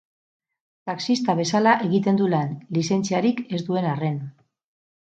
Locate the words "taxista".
0.91-1.35